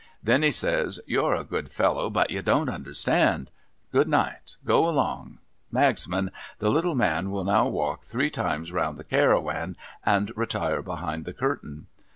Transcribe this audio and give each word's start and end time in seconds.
Then, 0.23 0.41
he 0.41 0.49
says,' 0.49 0.99
You're 1.05 1.35
a 1.35 1.43
good 1.43 1.69
fellow, 1.69 2.09
but 2.09 2.31
you 2.31 2.41
don't 2.41 2.69
understand. 2.69 3.51
CJood 3.93 4.07
night, 4.07 4.55
go 4.65 4.89
along. 4.89 5.37
Magsman, 5.71 6.31
the 6.57 6.71
little 6.71 6.95
man 6.95 7.29
will 7.29 7.43
now 7.43 7.67
walk 7.67 8.01
three 8.03 8.31
times 8.31 8.71
round 8.71 8.97
the 8.97 9.03
Cairawan, 9.03 9.75
and 10.03 10.35
retire 10.35 10.81
behind_ 10.81 11.25
the 11.25 11.33
curtain.' 11.33 11.85